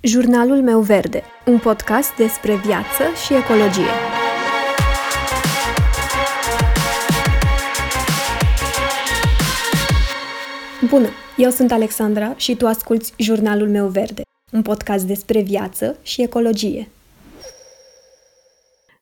[0.00, 3.90] Jurnalul meu verde, un podcast despre viață și ecologie.
[10.88, 14.22] Bună, eu sunt Alexandra și tu asculți Jurnalul meu verde,
[14.52, 16.90] un podcast despre viață și ecologie.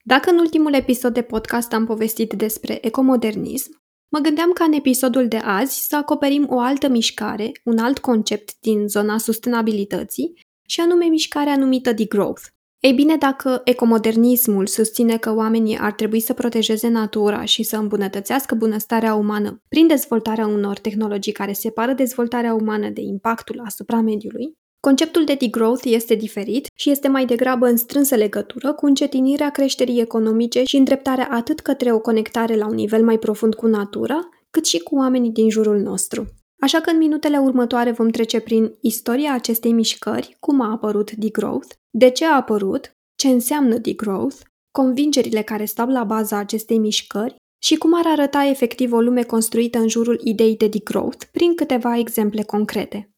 [0.03, 5.29] Dacă în ultimul episod de podcast am povestit despre ecomodernism, mă gândeam ca în episodul
[5.29, 11.05] de azi să acoperim o altă mișcare, un alt concept din zona sustenabilității și anume
[11.05, 12.43] mișcarea numită degrowth.
[12.79, 18.55] Ei bine, dacă ecomodernismul susține că oamenii ar trebui să protejeze natura și să îmbunătățească
[18.55, 25.25] bunăstarea umană prin dezvoltarea unor tehnologii care separă dezvoltarea umană de impactul asupra mediului, conceptul
[25.25, 30.63] de degrowth este diferit și este mai degrabă în strânsă legătură cu încetinirea creșterii economice
[30.65, 34.79] și îndreptarea atât către o conectare la un nivel mai profund cu natura, cât și
[34.79, 36.27] cu oamenii din jurul nostru.
[36.61, 41.75] Așa că în minutele următoare vom trece prin istoria acestei mișcări, cum a apărut degrowth,
[41.91, 44.37] de ce a apărut, ce înseamnă degrowth,
[44.71, 49.79] convingerile care stau la baza acestei mișcări și cum ar arăta efectiv o lume construită
[49.79, 53.11] în jurul ideii de degrowth, prin câteva exemple concrete.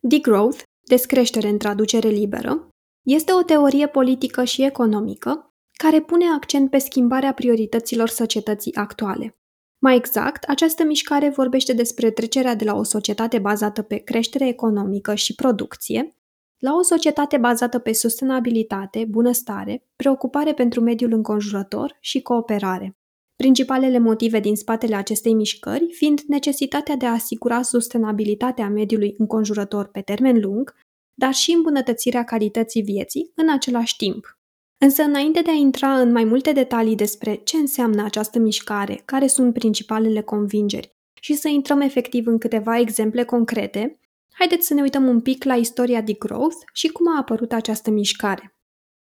[0.00, 2.68] Degrowth, descreștere în traducere liberă,
[3.06, 9.37] este o teorie politică și economică care pune accent pe schimbarea priorităților societății actuale.
[9.78, 15.14] Mai exact, această mișcare vorbește despre trecerea de la o societate bazată pe creștere economică
[15.14, 16.12] și producție
[16.58, 22.96] la o societate bazată pe sustenabilitate, bunăstare, preocupare pentru mediul înconjurător și cooperare.
[23.36, 30.00] Principalele motive din spatele acestei mișcări fiind necesitatea de a asigura sustenabilitatea mediului înconjurător pe
[30.00, 30.74] termen lung,
[31.14, 34.37] dar și îmbunătățirea calității vieții în același timp.
[34.78, 39.26] Însă, înainte de a intra în mai multe detalii despre ce înseamnă această mișcare, care
[39.26, 44.00] sunt principalele convingeri și să intrăm efectiv în câteva exemple concrete,
[44.32, 47.90] haideți să ne uităm un pic la istoria de growth și cum a apărut această
[47.90, 48.52] mișcare.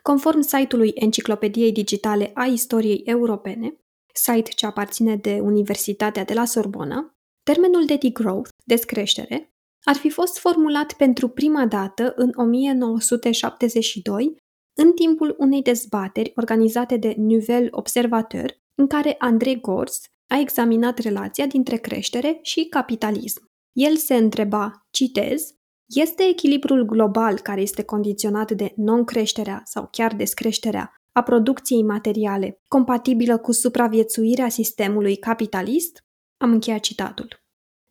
[0.03, 3.77] Conform site-ului Enciclopediei Digitale a Istoriei Europene,
[4.15, 9.53] site ce aparține de Universitatea de la Sorbona, termenul de degrowth, descreștere,
[9.83, 14.37] ar fi fost formulat pentru prima dată în 1972
[14.75, 21.47] în timpul unei dezbateri organizate de Nouvel Observateur, în care André Gors a examinat relația
[21.47, 23.51] dintre creștere și capitalism.
[23.73, 25.55] El se întreba, citez,
[25.95, 33.39] este echilibrul global care este condiționat de non-creșterea sau chiar descreșterea a producției materiale compatibilă
[33.39, 36.05] cu supraviețuirea sistemului capitalist?
[36.37, 37.43] Am încheiat citatul.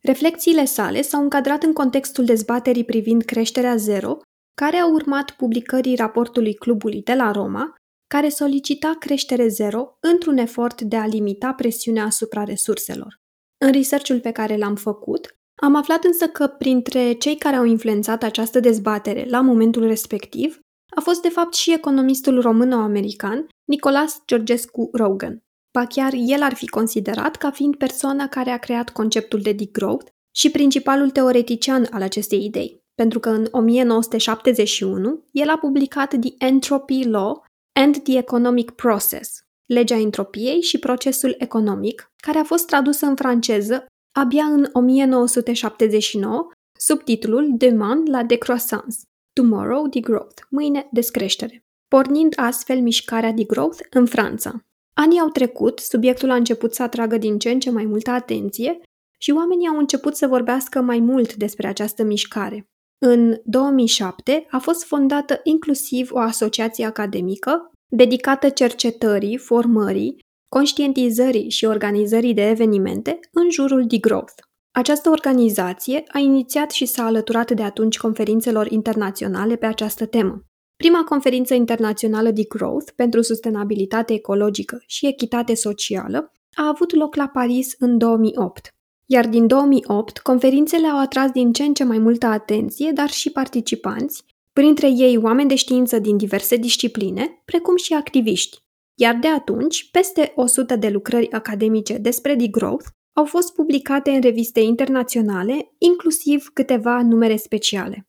[0.02, 4.18] Reflexiile sale s-au încadrat în contextul dezbaterii privind creșterea zero
[4.54, 7.76] care a urmat publicării raportului clubului de la Roma,
[8.08, 13.20] care solicita creștere zero într-un efort de a limita presiunea asupra resurselor.
[13.66, 18.24] În researchul pe care l-am făcut, am aflat însă că printre cei care au influențat
[18.24, 20.60] această dezbatere la momentul respectiv
[20.96, 25.44] a fost de fapt și economistul român-american Nicolas Georgescu Rogan.
[25.74, 30.12] Ba chiar el ar fi considerat ca fiind persoana care a creat conceptul de degrowth
[30.36, 37.04] și principalul teoretician al acestei idei pentru că în 1971 el a publicat The Entropy
[37.04, 43.16] Law and the Economic Process, legea entropiei și procesul economic, care a fost tradusă în
[43.16, 46.48] franceză abia în 1979
[46.80, 48.98] sub titlul Demain la décroissance,
[49.34, 54.60] Tomorrow Degrowth, mâine descreștere, pornind astfel mișcarea degrowth în Franța.
[54.94, 58.80] Anii au trecut, subiectul a început să atragă din ce în ce mai multă atenție
[59.18, 62.71] și oamenii au început să vorbească mai mult despre această mișcare.
[63.06, 70.20] În 2007 a fost fondată inclusiv o asociație academică dedicată cercetării, formării,
[70.50, 74.34] conștientizării și organizării de evenimente în jurul degrowth.
[74.72, 80.44] Această organizație a inițiat și s-a alăturat de atunci conferințelor internaționale pe această temă.
[80.76, 87.28] Prima conferință internațională de growth pentru sustenabilitate ecologică și echitate socială a avut loc la
[87.28, 88.68] Paris în 2008
[89.12, 93.32] iar din 2008 conferințele au atras din ce în ce mai multă atenție, dar și
[93.32, 98.58] participanți, printre ei oameni de știință din diverse discipline, precum și activiști.
[99.00, 104.60] Iar de atunci, peste 100 de lucrări academice despre degrowth au fost publicate în reviste
[104.60, 108.06] internaționale, inclusiv câteva numere speciale.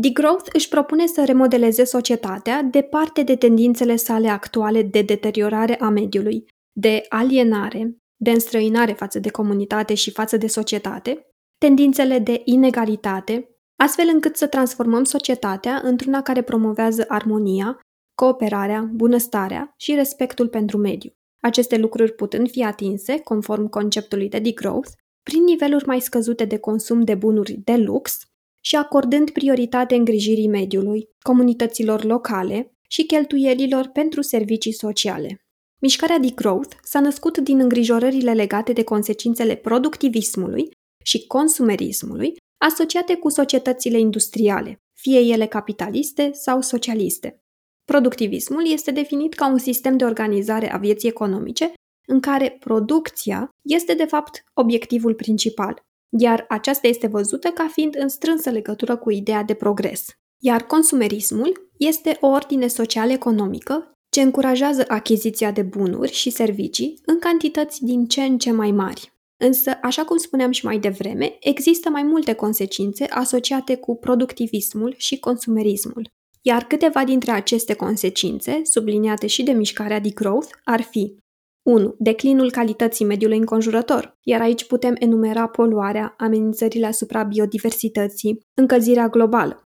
[0.00, 6.46] Degrowth își propune să remodeleze societatea departe de tendințele sale actuale de deteriorare a mediului,
[6.72, 11.26] de alienare, de înstrăinare față de comunitate și față de societate,
[11.58, 17.80] tendințele de inegalitate, astfel încât să transformăm societatea într-una care promovează armonia,
[18.14, 21.10] cooperarea, bunăstarea și respectul pentru mediu.
[21.40, 24.90] Aceste lucruri putând fi atinse, conform conceptului de degrowth,
[25.22, 28.18] prin niveluri mai scăzute de consum de bunuri de lux
[28.60, 35.45] și acordând prioritate îngrijirii mediului, comunităților locale și cheltuielilor pentru servicii sociale.
[35.78, 40.70] Mișcarea Degrowth s-a născut din îngrijorările legate de consecințele productivismului
[41.04, 47.40] și consumerismului asociate cu societățile industriale, fie ele capitaliste sau socialiste.
[47.84, 51.72] Productivismul este definit ca un sistem de organizare a vieții economice
[52.08, 55.82] în care producția este de fapt obiectivul principal,
[56.18, 60.06] iar aceasta este văzută ca fiind în strânsă legătură cu ideea de progres.
[60.42, 67.84] Iar consumerismul este o ordine social-economică ce încurajează achiziția de bunuri și servicii în cantități
[67.84, 69.12] din ce în ce mai mari.
[69.36, 75.18] Însă, așa cum spuneam și mai devreme, există mai multe consecințe asociate cu productivismul și
[75.18, 76.10] consumerismul.
[76.42, 81.16] Iar câteva dintre aceste consecințe, subliniate și de mișcarea de growth, ar fi
[81.62, 81.94] 1.
[81.98, 89.62] Declinul calității mediului înconjurător, iar aici putem enumera poluarea, amenințările asupra biodiversității, încălzirea globală.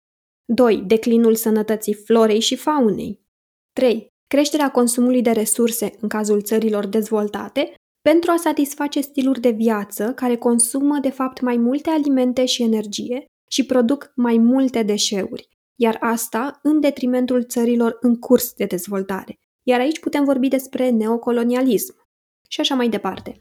[0.46, 0.78] 2.
[0.78, 3.20] Declinul sănătății florei și faunei.
[3.74, 4.09] 3.
[4.34, 10.38] Creșterea consumului de resurse în cazul țărilor dezvoltate pentru a satisface stiluri de viață care
[10.38, 16.60] consumă de fapt mai multe alimente și energie și produc mai multe deșeuri, iar asta
[16.64, 19.40] în detrimentul țărilor în curs de dezvoltare.
[19.64, 21.96] Iar aici putem vorbi despre neocolonialism
[22.48, 23.38] și așa mai departe.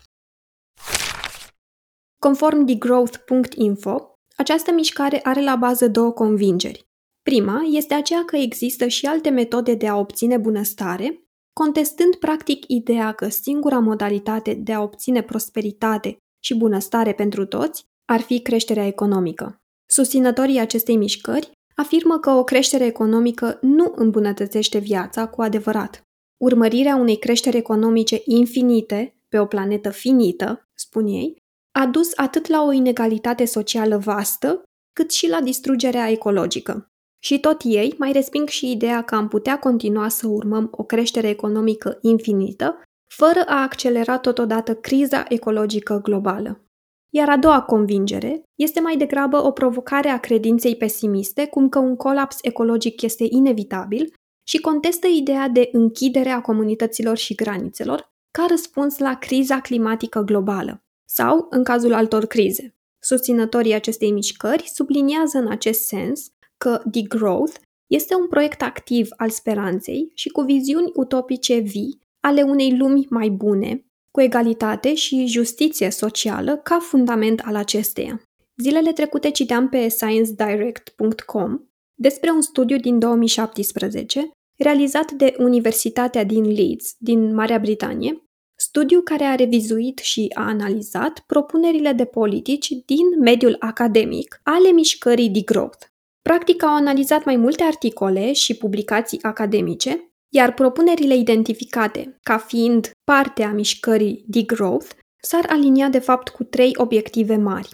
[2.19, 6.88] Conform degrowth.info, această mișcare are la bază două convingeri.
[7.29, 11.23] Prima este aceea că există și alte metode de a obține bunăstare,
[11.53, 18.21] contestând practic ideea că singura modalitate de a obține prosperitate și bunăstare pentru toți ar
[18.21, 19.57] fi creșterea economică.
[19.91, 26.03] Susținătorii acestei mișcări afirmă că o creștere economică nu îmbunătățește viața cu adevărat.
[26.37, 31.37] Urmărirea unei creșteri economice infinite pe o planetă finită, spun ei,
[31.79, 36.93] a dus atât la o inegalitate socială vastă, cât și la distrugerea ecologică.
[37.19, 41.29] Și tot ei mai resping și ideea că am putea continua să urmăm o creștere
[41.29, 46.63] economică infinită, fără a accelera totodată criza ecologică globală.
[47.11, 51.97] Iar a doua convingere este mai degrabă o provocare a credinței pesimiste, cum că un
[51.97, 54.13] colaps ecologic este inevitabil
[54.47, 60.83] și contestă ideea de închidere a comunităților și granițelor ca răspuns la criza climatică globală
[61.05, 62.75] sau în cazul altor crize.
[62.99, 66.27] Susținătorii acestei mișcări subliniază în acest sens
[66.59, 67.55] că The Growth
[67.87, 73.29] este un proiect activ al speranței și cu viziuni utopice vii ale unei lumi mai
[73.29, 78.23] bune, cu egalitate și justiție socială ca fundament al acesteia.
[78.57, 81.61] Zilele trecute citeam pe sciencedirect.com
[81.95, 88.23] despre un studiu din 2017 realizat de Universitatea din Leeds, din Marea Britanie,
[88.59, 95.31] studiu care a revizuit și a analizat propunerile de politici din mediul academic ale mișcării
[95.31, 95.87] de growth.
[96.29, 103.43] Practic au analizat mai multe articole și publicații academice, iar propunerile identificate ca fiind parte
[103.43, 104.87] a mișcării degrowth
[105.23, 107.69] s-ar alinia de fapt cu trei obiective mari.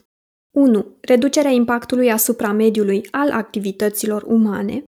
[0.56, 0.96] 1.
[1.00, 4.82] Reducerea impactului asupra mediului al activităților umane.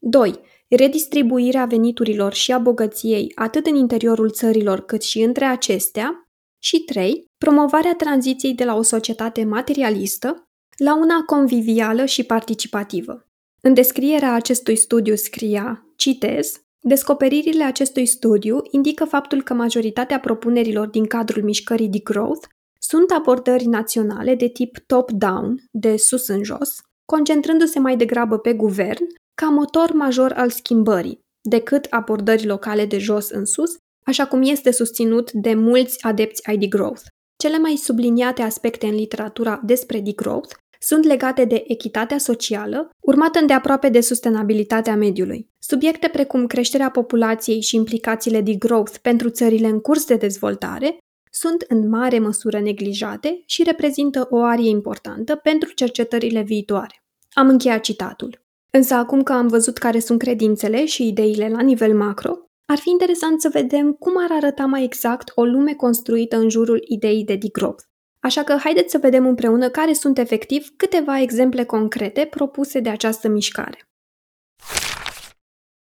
[0.00, 0.40] 2.
[0.68, 6.28] Redistribuirea veniturilor și a bogăției atât în interiorul țărilor cât și între acestea.
[6.62, 7.24] Și 3.
[7.38, 10.47] Promovarea tranziției de la o societate materialistă
[10.78, 13.26] la una convivială și participativă.
[13.60, 21.06] În descrierea acestui studiu scria, citez, Descoperirile acestui studiu indică faptul că majoritatea propunerilor din
[21.06, 22.48] cadrul mișcării de growth
[22.78, 29.06] sunt abordări naționale de tip top-down, de sus în jos, concentrându-se mai degrabă pe guvern
[29.34, 33.76] ca motor major al schimbării, decât abordări locale de jos în sus,
[34.06, 37.02] așa cum este susținut de mulți adepți ai degrowth.
[37.36, 43.88] Cele mai subliniate aspecte în literatura despre degrowth sunt legate de echitatea socială, urmată îndeaproape
[43.88, 45.50] de sustenabilitatea mediului.
[45.58, 50.98] Subiecte precum creșterea populației și implicațiile de growth pentru țările în curs de dezvoltare
[51.30, 57.02] sunt în mare măsură neglijate și reprezintă o arie importantă pentru cercetările viitoare.
[57.30, 58.46] Am încheiat citatul.
[58.70, 62.90] Însă acum că am văzut care sunt credințele și ideile la nivel macro, ar fi
[62.90, 67.34] interesant să vedem cum ar arăta mai exact o lume construită în jurul ideii de
[67.34, 67.82] degrowth.
[68.28, 73.28] Așa că haideți să vedem împreună care sunt efectiv câteva exemple concrete propuse de această
[73.28, 73.88] mișcare.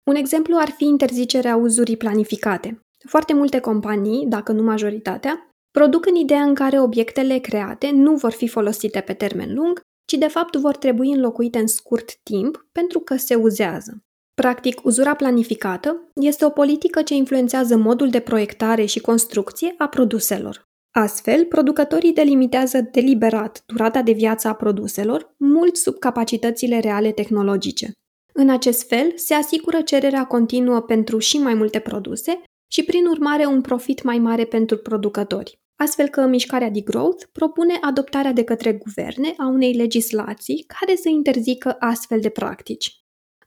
[0.09, 2.79] Un exemplu ar fi interzicerea uzurii planificate.
[3.07, 8.31] Foarte multe companii, dacă nu majoritatea, produc în ideea în care obiectele create nu vor
[8.31, 12.99] fi folosite pe termen lung, ci de fapt vor trebui înlocuite în scurt timp pentru
[12.99, 13.97] că se uzează.
[14.33, 20.65] Practic, uzura planificată este o politică ce influențează modul de proiectare și construcție a produselor.
[20.97, 27.91] Astfel, producătorii delimitează deliberat durata de viață a produselor, mult sub capacitățile reale tehnologice.
[28.33, 33.45] În acest fel, se asigură cererea continuă pentru și mai multe produse și, prin urmare,
[33.45, 35.59] un profit mai mare pentru producători.
[35.75, 41.09] Astfel că mișcarea de growth propune adoptarea de către guverne a unei legislații care să
[41.09, 42.99] interzică astfel de practici.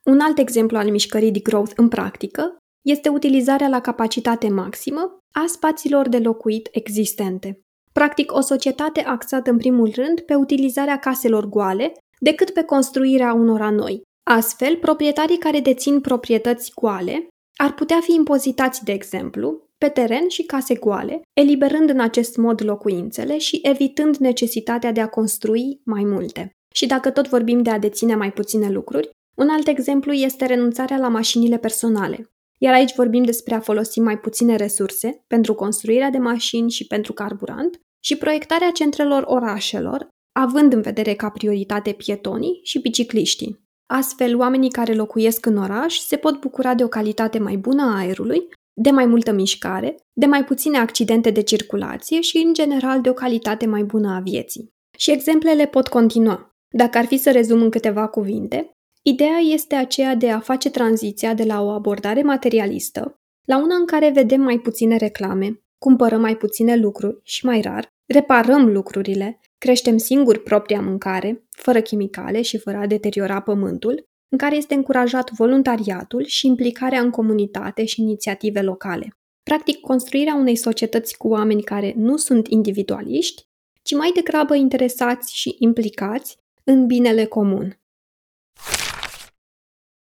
[0.04, 5.44] Un alt exemplu al mișcării de growth în practică este utilizarea la capacitate maximă a
[5.46, 7.60] spațiilor de locuit existente.
[7.92, 13.70] Practic, o societate axată în primul rând pe utilizarea caselor goale decât pe construirea unora
[13.70, 14.02] noi.
[14.30, 17.28] Astfel, proprietarii care dețin proprietăți goale
[17.60, 22.64] ar putea fi impozitați, de exemplu, pe teren și case goale, eliberând în acest mod
[22.64, 26.50] locuințele și evitând necesitatea de a construi mai multe.
[26.74, 30.96] Și dacă tot vorbim de a deține mai puține lucruri, un alt exemplu este renunțarea
[30.96, 32.30] la mașinile personale.
[32.58, 37.12] Iar aici vorbim despre a folosi mai puține resurse pentru construirea de mașini și pentru
[37.12, 43.66] carburant și proiectarea centrelor orașelor, având în vedere ca prioritate pietonii și bicicliștii.
[43.90, 47.96] Astfel, oamenii care locuiesc în oraș se pot bucura de o calitate mai bună a
[47.96, 48.48] aerului,
[48.80, 53.12] de mai multă mișcare, de mai puține accidente de circulație și, în general, de o
[53.12, 54.68] calitate mai bună a vieții.
[54.98, 56.50] Și exemplele pot continua.
[56.76, 58.70] Dacă ar fi să rezum în câteva cuvinte,
[59.08, 63.86] ideea este aceea de a face tranziția de la o abordare materialistă la una în
[63.86, 69.96] care vedem mai puține reclame, cumpărăm mai puține lucruri și mai rar, reparăm lucrurile, creștem
[69.96, 76.24] singuri propria mâncare, fără chimicale și fără a deteriora pământul, în care este încurajat voluntariatul
[76.24, 79.16] și implicarea în comunitate și inițiative locale.
[79.42, 83.42] Practic, construirea unei societăți cu oameni care nu sunt individualiști,
[83.82, 87.80] ci mai degrabă interesați și implicați în binele comun.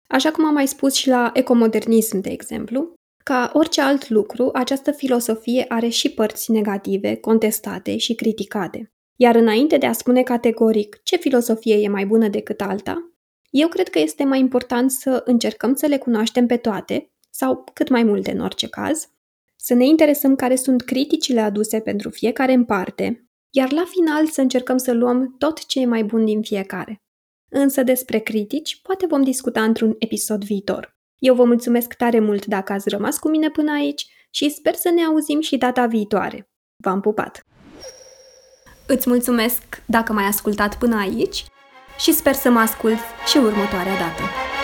[0.07, 2.93] Așa cum am mai spus și la ecomodernism, de exemplu,
[3.24, 8.91] ca orice alt lucru, această filosofie are și părți negative, contestate și criticate.
[9.15, 13.09] Iar înainte de a spune categoric ce filosofie e mai bună decât alta,
[13.50, 17.89] eu cred că este mai important să încercăm să le cunoaștem pe toate, sau cât
[17.89, 19.09] mai multe în orice caz,
[19.55, 24.41] să ne interesăm care sunt criticile aduse pentru fiecare în parte, iar la final să
[24.41, 27.04] încercăm să luăm tot ce e mai bun din fiecare.
[27.57, 30.97] Însă despre critici poate vom discuta într-un episod viitor.
[31.17, 34.89] Eu vă mulțumesc tare mult dacă ați rămas cu mine până aici și sper să
[34.89, 36.50] ne auzim și data viitoare.
[36.83, 37.45] V-am pupat!
[38.88, 41.45] Îți mulțumesc dacă m-ai ascultat până aici
[42.00, 44.54] și sper să mă ascult și următoarea dată.